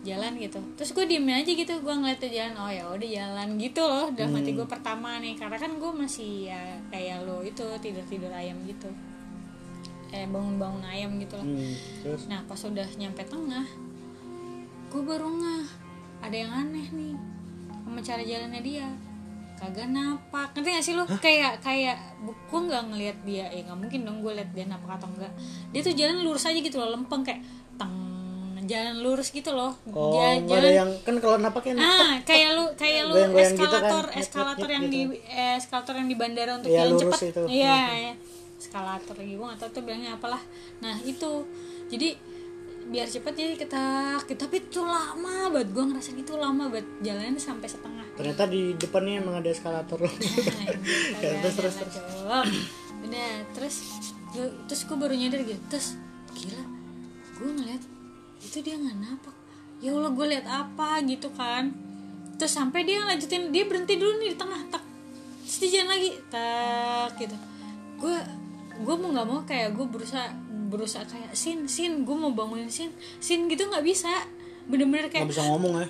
[0.00, 0.60] jalan gitu.
[0.80, 4.08] Terus gue diem aja gitu gue ngeliat tuh jalan oh ya udah jalan gitu loh
[4.16, 5.36] dalam hati gue pertama nih.
[5.36, 8.88] Karena kan gue masih ya kayak lo itu tidur tidur ayam gitu.
[10.10, 11.74] Eh bangun-bangun ayam gitu lah hmm.
[12.02, 12.26] terus?
[12.26, 13.66] Nah pas udah nyampe tengah
[14.90, 15.66] gue baru ngeh.
[16.20, 17.14] Ada yang aneh nih
[17.84, 18.88] sama cara jalannya dia.
[19.60, 20.56] Kagak napak.
[20.56, 23.46] Ngerti gak sih lo kayak kayak gue nggak ngelihat dia.
[23.52, 25.32] Ya nggak mungkin dong gue lihat dia napak atau enggak
[25.70, 27.44] dia tuh jalan lurus aja gitu loh lempeng kayak
[27.76, 28.09] teng
[28.70, 29.74] jalan lurus gitu loh.
[29.88, 33.66] Oh Ja- nggak ada yang kan kalau napaknya ah kayak lu kayak lu Goyang-goyang gitu
[33.66, 34.94] eskalator kan, nyet, eskalator yang gitu.
[34.94, 37.28] di eh, eskalator yang di bandara untuk Iya, jalan lurus cepat.
[37.28, 37.42] itu.
[37.50, 38.12] iya ya.
[38.56, 40.42] eskalator lagi gua tahu tuh bilangnya apalah.
[40.78, 41.32] Nah itu.
[41.88, 42.08] Jadi
[42.86, 44.28] biar cepat jadi ketak.
[44.28, 46.86] Tapi itu lama banget gua ngerasa gitu lama banget.
[47.00, 48.06] Jalannya sampai setengah.
[48.12, 49.96] Ternyata di depannya emang ada eskalator.
[49.98, 50.52] Nah, gitu,
[51.18, 51.96] Ya, terus, terus, terus
[53.00, 53.76] udah terus.
[54.30, 55.62] gua- terus gue baru nyadar gitu.
[55.68, 55.96] Terus
[56.30, 56.62] gila
[57.32, 57.82] gue ngeliat
[58.40, 59.36] itu dia nggak napak.
[59.80, 61.72] Ya allah gue lihat apa gitu kan.
[62.40, 64.84] Terus sampai dia lanjutin dia berhenti dulu nih di tengah tak
[65.60, 67.36] jalan lagi tak gitu.
[68.00, 68.16] Gue
[68.80, 70.32] gue mau nggak mau kayak gue berusaha
[70.70, 72.92] berusaha kayak sin sin gue mau bangunin sin.
[73.20, 74.08] Sin gitu nggak bisa.
[74.68, 75.88] Bener-bener kayak nggak bisa ngomong ya?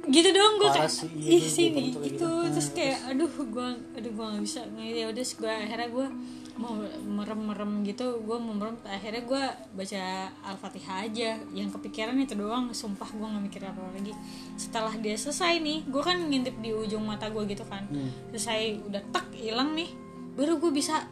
[0.00, 2.00] Gitu dong gue kayak iya, ih sini kayak gitu.
[2.16, 2.30] gitu.
[2.56, 3.68] terus kayak aduh gue
[4.00, 4.60] aduh gue nggak bisa.
[4.80, 6.06] Ya udah gue akhirnya gue
[6.56, 9.42] mau merem merem gitu gue mau merem akhirnya gue
[9.76, 10.04] baca
[10.46, 11.30] al-fatihah aja.
[11.54, 14.14] Yang kepikiran itu doang sumpah gue nggak mikir apa lagi.
[14.56, 17.86] Setelah dia selesai nih gue kan ngintip di ujung mata gue gitu kan.
[17.90, 18.10] Hmm.
[18.34, 19.90] selesai udah tak hilang nih.
[20.34, 21.06] Baru gue bisa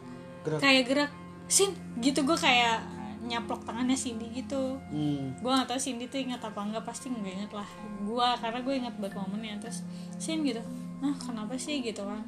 [0.47, 0.59] Gerak.
[0.63, 1.11] kayak gerak
[1.49, 2.85] sin gitu gue kayak
[3.25, 4.79] nyaplok tangannya Cindy gitu.
[4.89, 5.35] Hmm.
[5.37, 7.67] gue gak tau Cindy tuh ingat apa enggak pasti nggak inget lah.
[8.03, 9.83] Gue karena gue ingat buat momennya terus
[10.17, 10.63] Sin gitu.
[10.99, 11.79] Nah kenapa sih?
[11.83, 12.23] gitu kan.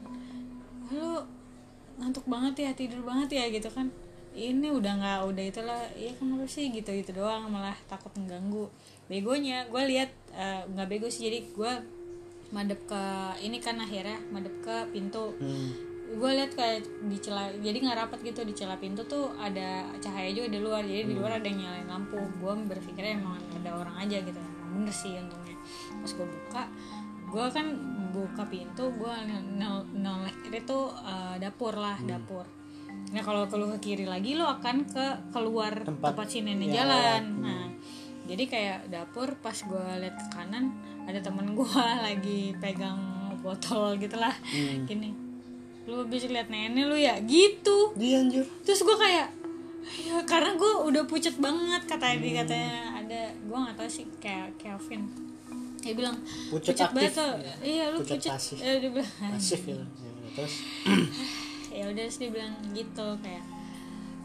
[0.92, 1.41] Lu
[2.02, 3.94] ngantuk banget ya tidur banget ya gitu kan.
[4.32, 8.66] Ini udah nggak udah itulah iya kenapa sih gitu gitu doang malah takut mengganggu.
[9.06, 11.74] Begonya gue lihat eh, nggak bego sih jadi gue
[12.52, 13.04] madep ke
[13.46, 15.38] ini kan akhirnya madep ke pintu.
[15.40, 15.72] Hmm.
[16.12, 20.28] gue lihat kayak di celah jadi nggak rapat gitu di celah pintu tuh ada cahaya
[20.36, 22.20] juga di luar jadi di luar ada yang nyalain lampu.
[22.36, 25.56] Gue berpikirnya emang ada orang aja gitu emang bener sih untungnya.
[26.04, 26.64] Pas gue buka
[27.32, 27.68] gue kan
[28.12, 29.14] buka pintu gue
[29.94, 32.44] noleh kiri tuh eh, dapur lah dapur.
[33.10, 36.84] Nah kalau kalau ke kiri lagi lo akan ke keluar Tempat- tempat, si nenek ya,
[36.84, 37.24] jalan.
[37.24, 37.42] hmm.
[37.42, 37.64] nah
[38.22, 41.66] jadi kayak dapur pas gue lihat ke kanan ada temen gue
[42.06, 43.00] lagi pegang
[43.40, 44.86] botol gitulah Hmm.
[44.86, 45.10] gini
[45.82, 47.18] lu bisa lihat nenek lu ya?
[47.18, 47.98] Gitu.
[47.98, 48.46] Dia anjir.
[48.62, 49.34] Terus gue kayak
[50.00, 52.38] ya karena gue udah pucet banget katanya Hmm.
[52.38, 52.76] katanya.
[53.02, 55.10] Ada gue nggak tahu sih kayak Kelvin
[55.82, 56.16] dia bilang
[56.54, 57.18] Pucet banget aktif.
[57.18, 57.34] tuh.
[57.66, 58.58] Iya lu Pucet pucet, pasif.
[58.62, 59.12] Eh, dia bilang.
[59.18, 59.78] Pasif ya
[60.32, 60.56] terus?
[61.72, 63.44] Ya udah terus dia bilang gitu kayak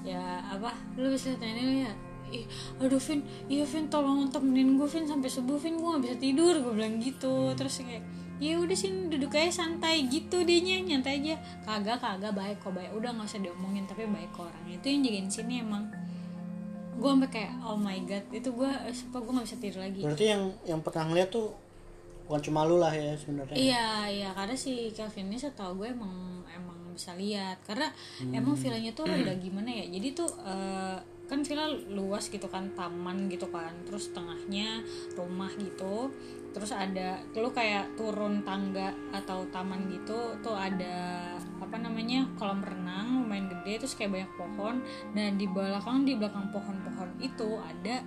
[0.03, 0.71] ya apa?
[0.99, 1.93] Lu bisa nenek lu ya?
[2.27, 2.43] Ih,
[2.83, 5.07] aduh Vin, iya Vin tolong temenin gue Vin.
[5.07, 5.79] Sampai subuh Vin.
[5.79, 7.55] Gue gak bisa tidur gue bilang gitu.
[7.55, 8.03] Terus kayak
[8.37, 10.11] ya udah sih duduk aja santai.
[10.11, 11.39] Gitu dianya nyantai aja.
[11.63, 12.91] Kagak kagak baik kok baik.
[12.99, 15.87] Udah nggak usah diomongin tapi baik kok orangnya itu yang jagain sini emang
[16.97, 20.25] gue sampai kayak oh my god itu gue sumpah gue gak bisa tidur lagi berarti
[20.27, 21.53] yang yang pernah ngeliat tuh
[22.25, 26.11] bukan cuma lu lah ya sebenarnya Iya, iya karena si Calvin ini setahu gue emang
[26.49, 27.87] emang bisa lihat karena
[28.19, 28.33] Hmm.
[28.33, 29.85] emang villanya tuh udah gimana ya.
[29.87, 33.71] Jadi tuh eh, kan villa luas gitu kan, taman gitu kan.
[33.85, 34.81] Terus tengahnya
[35.13, 36.09] rumah gitu.
[36.51, 43.25] Terus ada lu kayak turun tangga atau taman gitu tuh ada apa namanya kolam renang
[43.25, 44.85] lumayan gede terus kayak banyak pohon
[45.17, 48.05] dan di belakang di belakang pohon-pohon itu ada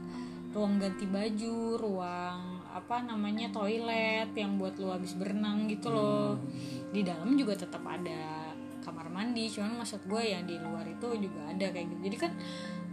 [0.49, 6.41] ruang ganti baju, ruang apa namanya toilet yang buat lu habis berenang gitu loh.
[6.89, 8.49] Di dalam juga tetap ada
[8.81, 12.01] kamar mandi, cuman maksud gue yang di luar itu juga ada kayak gitu.
[12.09, 12.31] Jadi kan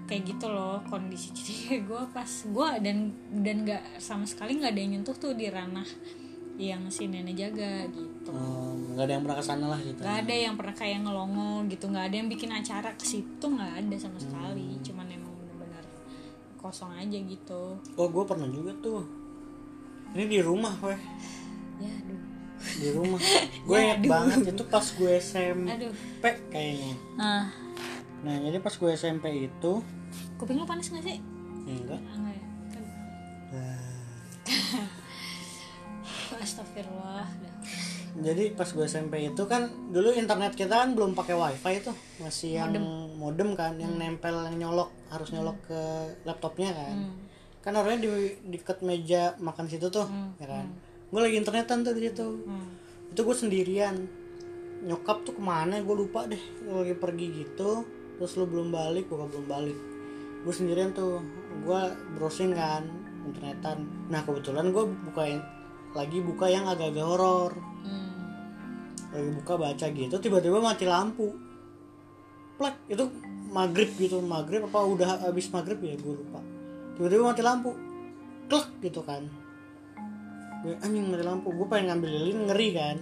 [0.07, 3.11] kayak gitu loh kondisi jadi gue pas gue dan
[3.43, 5.87] dan nggak sama sekali nggak ada yang nyentuh tuh di ranah
[6.57, 10.01] yang si nenek jaga gitu Oh, nggak ada yang pernah ke sana lah gitu.
[10.01, 11.85] Nggak ada yang pernah kayak ngelongo gitu.
[11.93, 14.81] Nggak ada yang bikin acara ke situ nggak ada sama sekali.
[14.81, 15.85] Cuman emang bener-bener
[16.57, 17.77] kosong aja gitu.
[18.01, 19.05] Oh gue pernah juga tuh.
[20.17, 20.97] Ini di rumah weh.
[21.77, 22.21] Ya aduh.
[22.57, 23.21] Di rumah.
[23.69, 25.93] Gue inget banget itu pas gue SMP aduh.
[26.49, 26.97] kayaknya.
[27.21, 27.53] Nah
[28.25, 29.73] nah jadi pas gue SMP itu
[30.41, 31.21] kuping lu panas gak sih?
[31.69, 32.01] Ya enggak.
[32.01, 32.45] Ah, enggak ya?
[32.73, 32.85] Kan
[33.53, 33.77] Nah,
[36.43, 37.29] astagfirullah.
[37.29, 37.56] Dah.
[38.17, 42.57] Jadi pas gue SMP itu kan dulu internet kita kan belum pakai wifi tuh masih
[42.57, 42.73] yang
[43.17, 45.81] modem, kan yang nempel yang nyolok harus nyolok ke
[46.25, 46.97] laptopnya kan.
[47.61, 48.11] Kan orangnya di
[48.49, 50.07] deket meja makan situ tuh
[50.39, 50.67] ya kan.
[51.07, 52.27] Gue lagi internetan tuh di situ.
[52.47, 52.69] Hmm.
[53.07, 53.95] itu gue sendirian.
[54.83, 55.81] Nyokap tuh ke mana?
[55.81, 56.39] Gue lupa deh.
[56.63, 57.83] Gua lagi pergi gitu
[58.17, 59.79] terus lu belum balik gue belum balik.
[60.43, 61.21] Gue sendirian tuh.
[61.63, 61.81] Gue
[62.15, 62.87] browsing kan
[63.25, 63.83] internetan.
[64.09, 65.47] Nah kebetulan gue buka yang-
[65.97, 67.53] lagi buka yang agak-agak horor.
[67.83, 68.06] Hmm.
[69.17, 71.33] Lagi buka baca gitu tiba-tiba mati lampu.
[72.57, 73.05] Plek itu
[73.53, 76.41] maghrib gitu maghrib apa udah habis maghrib ya gue lupa.
[76.97, 77.73] Tiba-tiba mati lampu
[78.47, 79.25] klek gitu kan.
[80.61, 81.49] Gue anjing mati lampu.
[81.53, 82.97] Gue pengen ngambil lilin ngeri kan.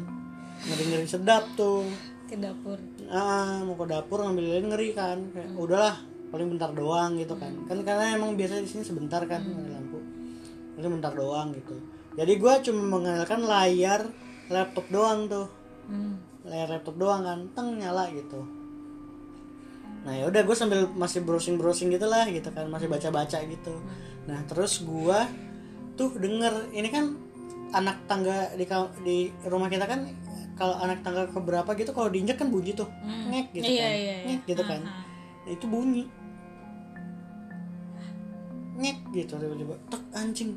[0.71, 1.87] Ngeri ngeri sedap tuh.
[2.31, 2.79] Ke dapur.
[3.11, 5.19] Ah mau ke dapur ngambil lilin ngeri kan.
[5.35, 5.97] Kayak udahlah
[6.31, 7.53] paling bentar doang gitu kan.
[7.67, 9.99] Kan karena emang biasanya di sini sebentar kan mati lampu.
[10.79, 11.77] Paling bentar doang gitu.
[12.15, 14.07] Jadi gue cuma mengandalkan layar
[14.51, 15.47] laptop doang tuh
[15.89, 16.47] hmm.
[16.49, 18.45] layar laptop doang kan teng nyala gitu.
[20.05, 23.75] Nah ya udah gue sambil masih browsing browsing gitulah gitu kan masih baca baca gitu.
[24.29, 25.19] Nah terus gue
[25.97, 27.17] tuh denger ini kan
[27.75, 28.69] anak tangga di
[29.03, 29.17] di
[29.49, 30.07] rumah kita kan
[30.55, 33.91] kalau anak tangga keberapa gitu kalau diinjak kan bunyi tuh ngek gitu Iya, kan.
[33.91, 34.27] iya, iya.
[34.29, 34.81] ngek gitu kan.
[34.87, 36.05] Nah, itu bunyi.
[38.79, 40.53] Ngek gitu tiba-tiba tek anjing.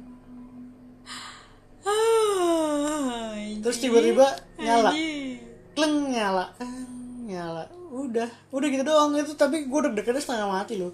[3.64, 4.28] Terus tiba-tiba
[4.60, 4.92] nyala
[5.78, 6.50] kleng nyala.
[7.30, 7.70] Nyala.
[7.94, 8.26] Udah.
[8.50, 9.38] Udah gitu doang itu.
[9.38, 10.94] Tapi gue deg-degannya setengah mati loh.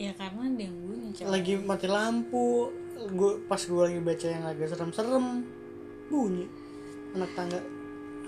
[0.00, 2.72] Ya karena bunyi coba lagi mati lampu.
[3.12, 5.44] Gue pas gue lagi baca yang agak serem-serem
[6.08, 6.48] bunyi.
[7.12, 7.60] Anak tangga.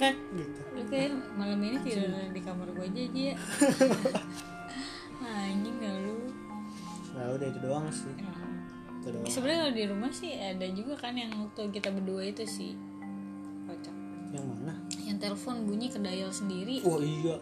[0.00, 0.60] Gitu.
[0.88, 3.36] Kayak malam ini tidur di kamar gue aja aja ya
[5.28, 6.16] anjing gak lu
[7.12, 8.08] nah udah itu doang sih.
[8.08, 9.28] Itu doang.
[9.28, 12.72] Sebenarnya kalau di rumah sih ada juga kan yang waktu kita berdua itu sih.
[13.68, 13.92] Kocak.
[14.32, 14.72] Yang mana
[15.30, 16.82] telepon bunyi ke dial sendiri.
[16.82, 17.38] Oh iya.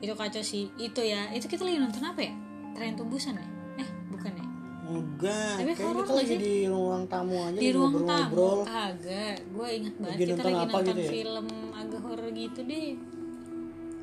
[0.00, 0.72] Itu kacau sih.
[0.74, 2.32] Itu ya itu kita lagi nonton apa ya?
[2.72, 3.46] Tren tumbusan ya?
[3.76, 4.46] Eh bukan ya?
[4.86, 6.38] Enggak Tapi horor kita lagi sih?
[6.38, 10.46] di ruang tamu aja di ruang tamu ngobrol-ngobrol agak gue inget banget Lagi kita nonton
[10.46, 11.10] lagi nonton gitu ya?
[11.10, 12.88] film agak horor gitu deh.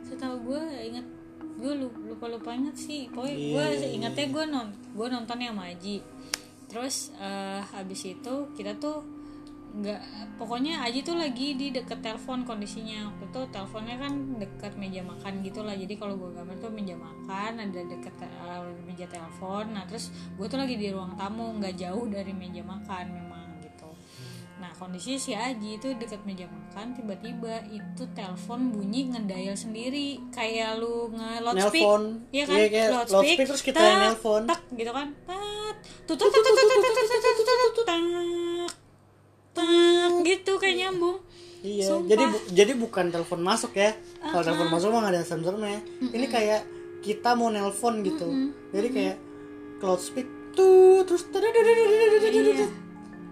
[0.04, 1.06] Setahu gue inget
[1.54, 3.08] gue lupa lupa inget sih.
[3.10, 5.98] Pokoknya Iya, gue iya, ingetnya gue non gue nontonnya sama Aji
[6.68, 9.06] terus eh, habis itu kita tuh
[9.74, 10.02] nggak
[10.38, 15.42] pokoknya Aji tuh lagi di deket telepon kondisinya waktu itu teleponnya kan deket meja makan
[15.42, 19.82] gitu lah jadi kalau gue gambar tuh meja makan ada deket eh, meja telepon nah
[19.90, 23.90] terus gue tuh lagi di ruang tamu nggak jauh dari meja makan memang gitu
[24.62, 30.78] nah kondisi si Aji itu deket meja makan tiba-tiba itu telepon bunyi ngedial sendiri kayak
[30.78, 31.86] lu nge loudspeak.
[32.30, 32.58] Iya kan?
[32.62, 34.46] Iya, loudspeak terus kita yang nelpon.
[34.48, 35.12] Tak gitu kan.
[35.28, 35.76] Tak.
[36.08, 38.43] Tut tut tut tut tut tut tut tut tut tut
[40.94, 41.18] nyambung.
[41.60, 42.08] Iya, Sumpah.
[42.08, 43.96] jadi bu- jadi bukan telepon masuk ya.
[44.22, 45.80] Kalau telepon masuk mah nggak ada serem-seremnya.
[46.06, 46.62] Ini kayak
[47.00, 48.28] kita mau nelpon gitu.
[48.70, 49.16] Jadi kayak
[49.78, 52.68] cloud speak tuh terus Iya.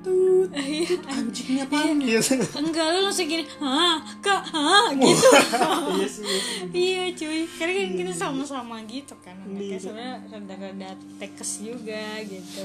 [0.01, 0.97] tuh Iya.
[1.05, 2.33] anjingnya apaan gitu.
[2.57, 5.29] Enggak lu langsung gini, "Hah, Kak, hah?" gitu.
[5.61, 6.25] Iya iya sih.
[6.73, 12.63] iya cuy karena kan kita sama-sama gitu kan anaknya sebenarnya rada-rada tekes juga gitu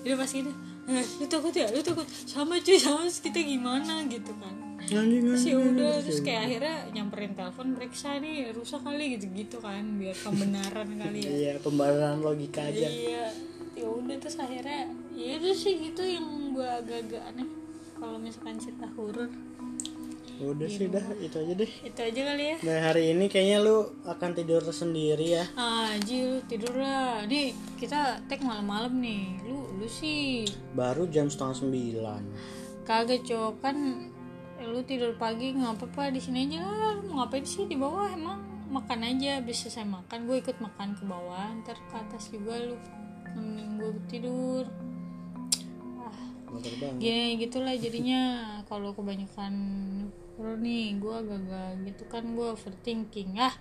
[0.00, 0.52] jadi pas gitu
[0.88, 1.68] eh, lu takut ya?
[1.70, 4.54] Lu takut sama cuy sama kita gimana gitu kan?
[4.84, 9.56] Anjing terus ya udah terus kayak akhirnya nyamperin telepon periksa nih rusak kali gitu gitu
[9.56, 11.30] kan biar pembenaran kali ya.
[11.32, 12.84] Iya, pembahasan logika aja.
[12.84, 13.32] iya
[13.74, 17.48] ya udah terus akhirnya ya itu sih gitu yang gua agak-agak aneh.
[17.96, 19.32] Kalau misalkan cerita horor
[20.42, 21.70] Udah sih dah, itu aja deh.
[21.86, 22.56] itu aja kali ya.
[22.66, 25.44] Nah, hari ini kayaknya lu akan tidur sendiri ya.
[25.54, 27.22] Ah, Ji, lu tidur lah.
[27.30, 29.38] Nih, kita tag malam-malam nih.
[29.46, 30.42] Lu, lu sih.
[30.74, 32.22] Baru jam setengah sembilan.
[32.82, 33.62] kagak cok.
[33.62, 34.10] Kan
[34.58, 36.10] lu tidur pagi nggak apa-apa.
[36.10, 36.92] Di sini aja lah.
[36.98, 37.70] Lu mau ngapain sih?
[37.70, 38.42] Di bawah emang.
[38.74, 40.26] Makan aja habis selesai makan.
[40.26, 41.46] Gue ikut makan ke bawah.
[41.62, 42.74] Ntar ke atas juga lu.
[43.38, 44.66] Nemenin gue tidur.
[46.02, 46.26] Ah.
[46.98, 48.58] Gini gitulah jadinya.
[48.66, 49.54] Kalau kebanyakan
[50.34, 53.38] horor nih gue agak-agak gitu kan gue overthinking.
[53.38, 53.54] Ah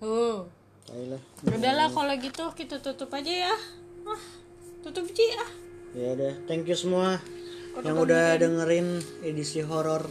[0.00, 0.46] oh
[0.88, 1.22] Ayolah.
[1.44, 3.54] udahlah kalau gitu kita tutup aja ya.
[4.06, 4.22] Ah
[4.80, 5.50] tutup Ji ah
[5.90, 7.18] Ya udah, thank you semua
[7.82, 10.06] yang udah dengerin edisi horor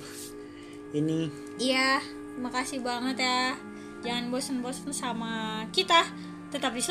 [0.92, 1.32] ini.
[1.56, 2.04] iya
[2.36, 3.56] makasih banget ya.
[4.00, 6.08] Jangan bosen-bosen sama kita.
[6.50, 6.82] Tetap di